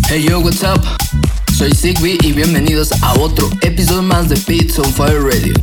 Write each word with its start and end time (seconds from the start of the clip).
Hey 0.08 0.24
yo, 0.24 0.40
what's 0.42 0.64
up? 0.64 0.84
Soy 1.56 1.72
Sigby 1.74 2.18
y 2.22 2.34
bienvenidos 2.34 2.92
a 3.02 3.14
otro 3.14 3.50
episodio 3.62 4.02
más 4.02 4.28
de 4.28 4.36
Pits 4.36 4.78
on 4.80 4.92
Fire 4.94 5.22
Radio. 5.24 5.54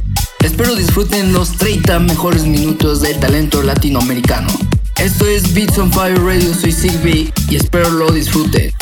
Espero 0.41 0.75
disfruten 0.75 1.35
los 1.35 1.53
30 1.59 1.99
mejores 1.99 2.45
minutos 2.45 3.03
del 3.03 3.21
talento 3.21 3.63
latinoamericano. 3.63 4.74
Esto 5.01 5.27
es 5.27 5.53
Beats 5.53 5.79
on 5.79 5.93
Fire 5.93 6.19
Radio, 6.19 6.55
soy 6.55 6.73
Sigby 6.73 7.33
y 7.49 7.57
espero 7.57 7.91
lo 7.91 8.11
disfruten. 8.11 8.73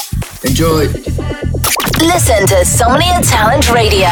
Enjoy. 0.43 0.89
Listen 2.01 2.47
to 2.47 2.65
Somnia 2.65 3.21
Talent 3.23 3.69
Radio 3.71 4.09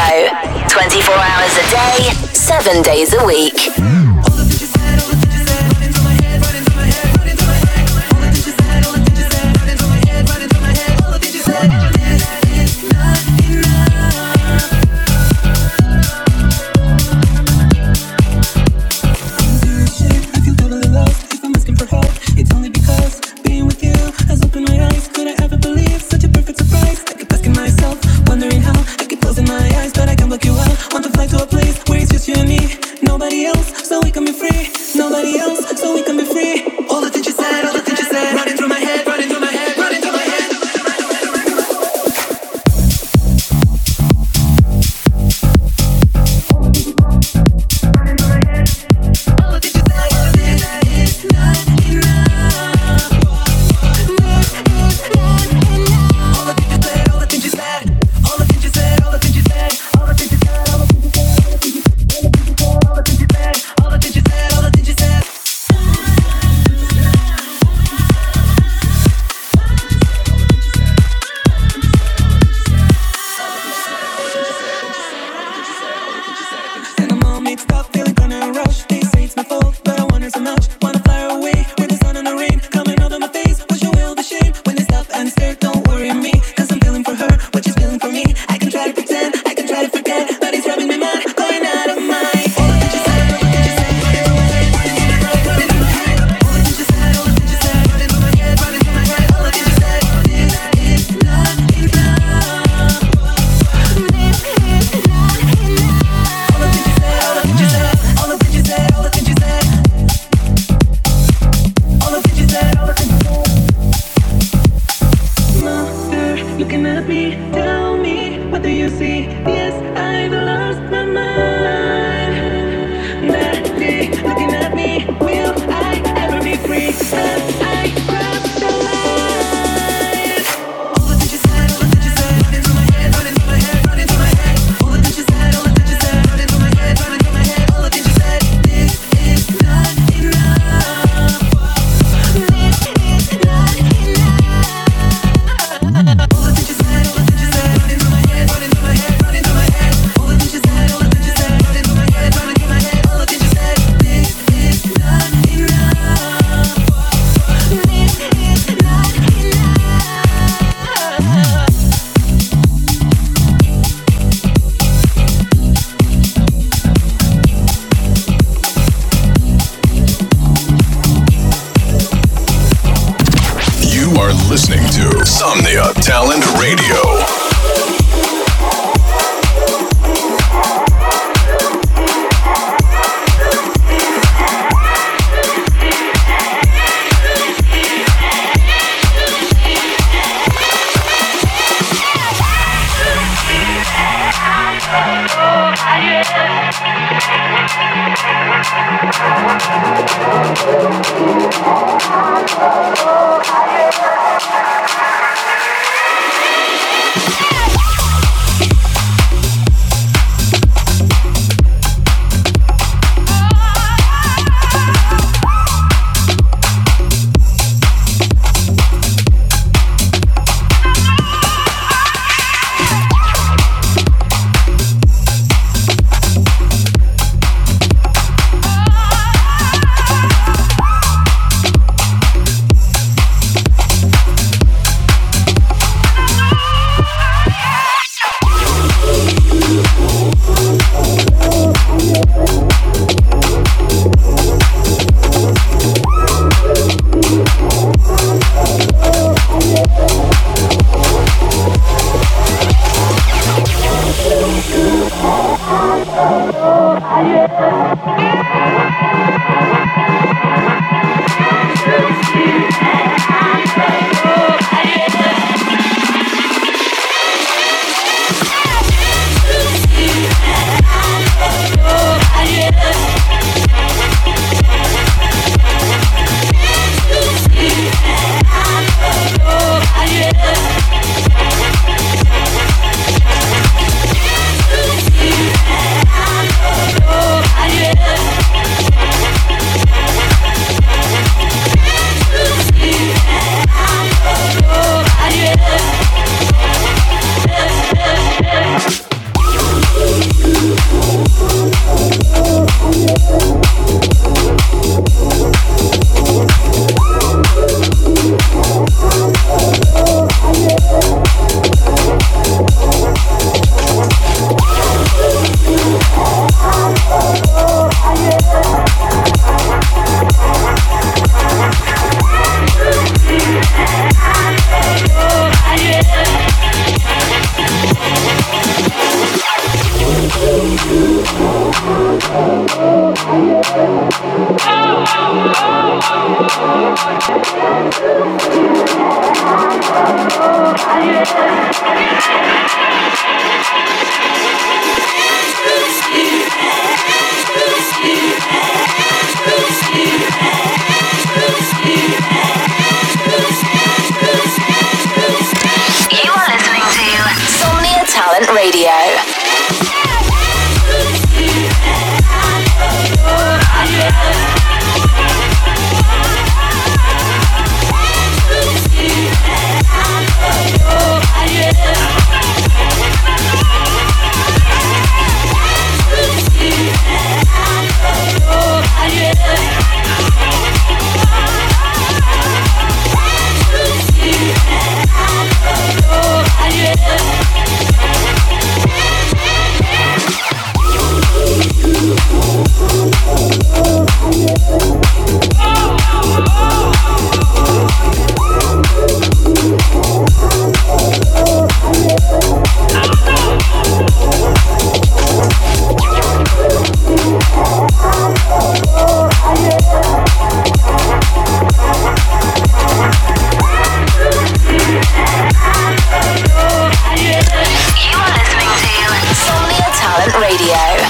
24 0.67 1.13
hours 1.13 1.57
a 1.57 1.71
day, 1.71 2.11
7 2.33 2.81
days 2.81 3.13
a 3.13 3.25
week. 3.25 3.55
Mm. 3.77 4.10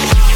Bye. 0.02 0.31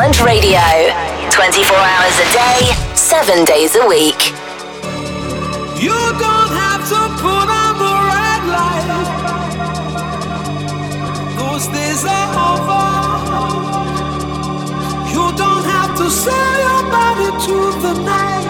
Radio. 0.00 0.64
24 1.30 1.76
hours 1.76 2.18
a 2.20 2.32
day, 2.32 2.72
7 2.94 3.44
days 3.44 3.76
a 3.76 3.86
week. 3.86 4.32
You 5.78 5.92
don't 5.92 6.52
have 6.56 6.88
to 6.88 7.00
put 7.20 7.48
on 7.62 7.76
the 7.76 7.92
red 8.08 8.42
light. 8.48 8.88
Those 11.36 11.66
days 11.68 12.02
are 12.06 12.32
over. 12.48 12.86
You 15.12 15.36
don't 15.36 15.64
have 15.64 15.94
to 15.98 16.08
sell 16.10 16.58
your 16.64 16.82
body 16.90 17.30
to 17.46 17.56
the 17.82 17.92
night. 18.02 18.49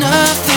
nothing. 0.00 0.49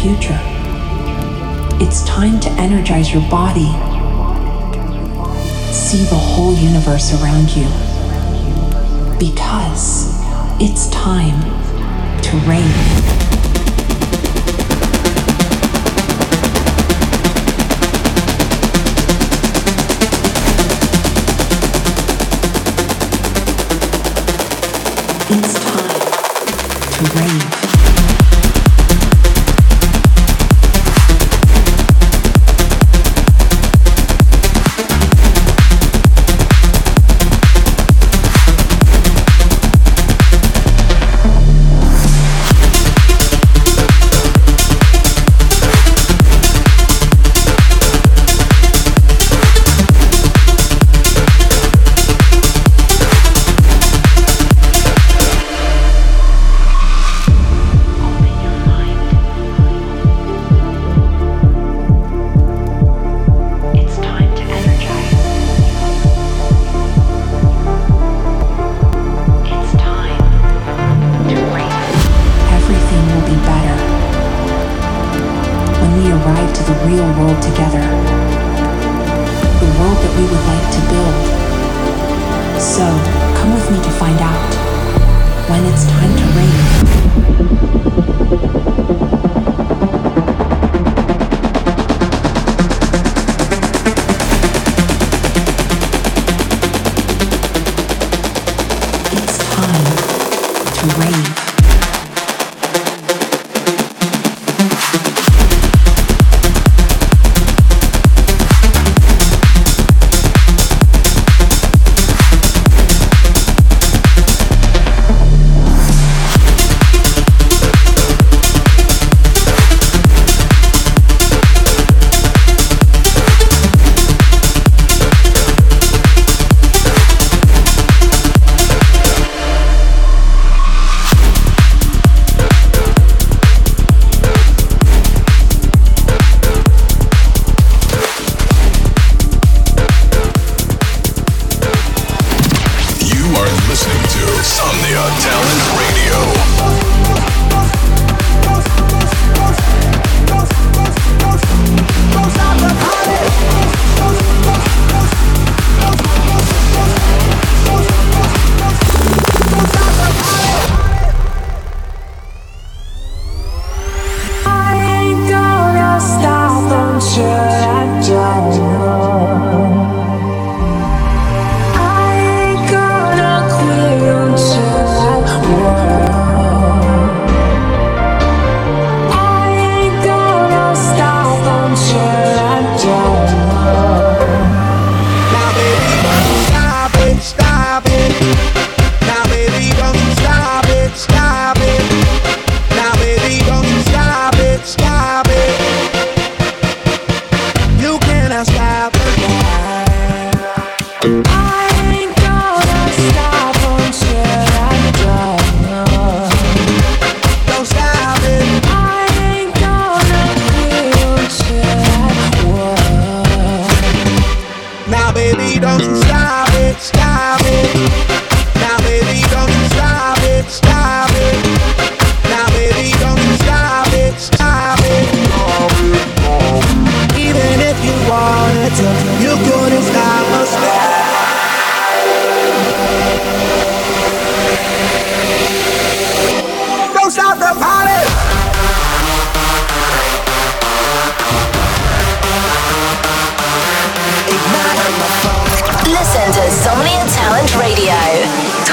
future. 0.00 0.40
It's 1.78 2.02
time 2.06 2.40
to 2.40 2.50
energize 2.52 3.12
your 3.12 3.22
body. 3.28 3.70
See 5.74 6.04
the 6.04 6.16
whole 6.16 6.54
universe 6.54 7.12
around 7.22 7.54
you. 7.54 7.66
Because 9.18 10.18
it's 10.58 10.88
time 10.88 11.38
to 12.22 12.36
reign. 12.48 12.64
It's 25.28 25.54
time 25.60 26.00
to 26.92 27.20
rave. 27.20 27.79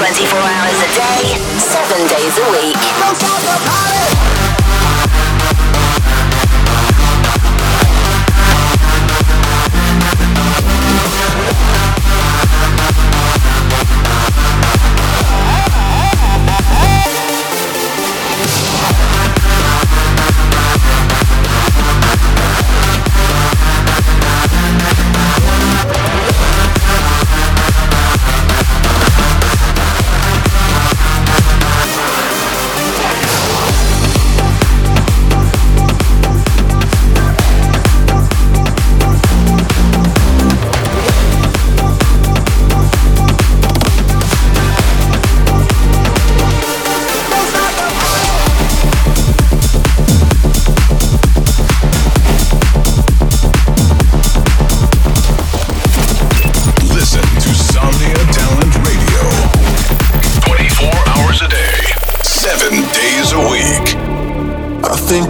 24 0.08 0.40
hours 0.40 0.78
a 0.80 0.88
day, 0.96 1.36
7 1.58 2.08
days 2.08 2.38
a 2.38 2.50
week. 2.50 4.47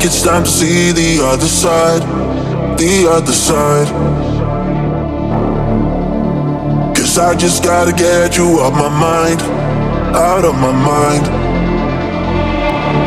It's 0.04 0.22
time 0.22 0.44
to 0.44 0.50
see 0.50 0.92
the 0.92 1.24
other 1.24 1.46
side, 1.46 2.02
the 2.78 3.08
other 3.10 3.32
side. 3.32 3.88
Cause 6.94 7.18
I 7.18 7.34
just 7.34 7.64
gotta 7.64 7.92
get 7.92 8.36
you 8.36 8.60
out 8.60 8.72
my 8.74 8.88
mind, 8.88 9.40
out 10.14 10.44
of 10.44 10.54
my 10.54 10.72
mind. 10.72 11.24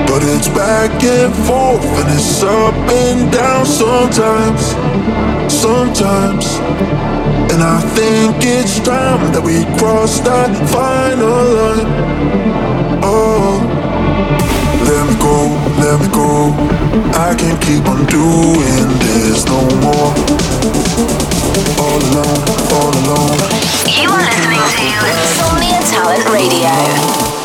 But 0.08 0.24
it's 0.24 0.50
back 0.50 0.92
and 1.04 1.34
forth 1.46 1.86
and 1.86 2.10
it's 2.20 2.44
up 2.44 2.74
and 2.74 3.32
down 3.32 3.66
sometimes, 3.66 4.62
sometimes. 5.54 6.46
And 7.54 7.62
I 7.64 7.80
think 7.96 8.36
it's 8.44 8.80
time 8.80 9.32
that 9.34 9.44
we 9.44 9.64
cross 9.80 10.20
that 10.22 10.52
final 10.72 11.44
line. 11.58 13.02
Oh, 13.04 13.81
I 16.32 17.36
can't 17.38 17.62
keep 17.62 17.86
on 17.90 18.06
doing 18.06 18.88
this 19.00 19.46
no 19.46 19.60
more. 19.84 20.16
All 21.78 22.00
alone, 22.00 22.42
all 22.72 22.92
alone. 23.04 23.38
You 24.00 24.08
are 24.10 24.24
listening 24.24 24.64
to 24.72 25.12
Insomnia 25.12 25.82
Talent 25.92 26.30
Radio. 26.30 27.41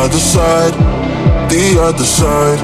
Other 0.00 0.18
side, 0.18 0.72
the 1.50 1.78
other 1.78 2.04
side. 2.04 2.58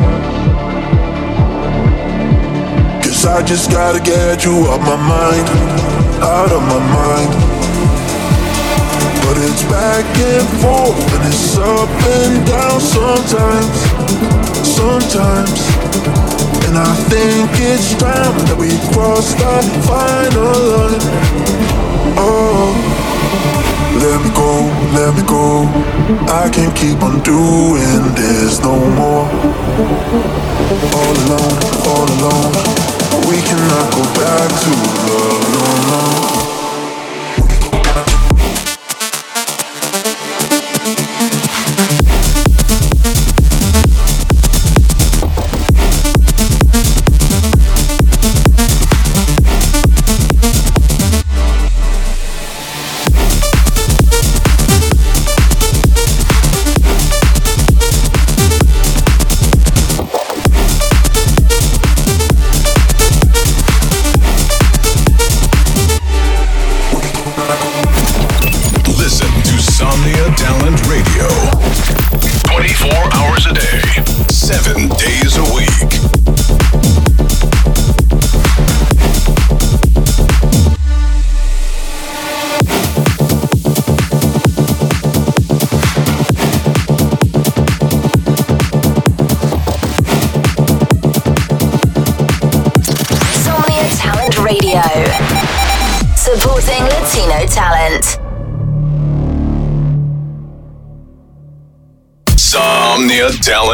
Cause 3.04 3.26
I 3.26 3.42
just 3.42 3.70
gotta 3.70 4.00
get 4.00 4.42
you 4.42 4.64
out 4.72 4.80
my 4.80 4.96
mind, 4.96 5.46
out 6.24 6.50
of 6.50 6.62
my 6.72 6.80
mind. 6.96 7.32
But 9.20 9.36
it's 9.44 9.64
back 9.68 10.06
and 10.32 10.48
forth 10.64 10.96
and 11.14 11.24
it's 11.28 11.58
up 11.58 11.92
and 12.16 12.46
down 12.48 12.80
sometimes, 12.80 13.78
sometimes. 14.64 15.60
And 16.66 16.78
I 16.78 16.94
think 17.12 17.50
it's 17.60 17.92
time 18.00 18.32
that 18.48 18.56
we 18.56 18.70
cross 18.94 19.34
that 19.34 19.64
final 19.84 20.56
line. 20.72 21.04
Oh. 22.16 23.05
Let 24.02 24.18
me 24.24 24.30
go, 24.34 24.50
let 24.94 25.14
me 25.16 25.22
go. 25.26 25.66
I 26.28 26.48
can't 26.52 26.74
keep 26.76 27.02
on 27.02 27.20
doing 27.22 28.14
this 28.14 28.60
no 28.60 28.76
more. 29.00 29.26
All 30.98 31.14
alone, 31.24 31.56
all 31.90 32.08
alone. 32.16 32.52
We 33.28 33.38
cannot 33.42 33.86
go 33.96 34.02
back 34.20 34.48
to 34.62 34.70
love, 35.10 35.42
no, 35.54 35.64
no. 35.90 36.35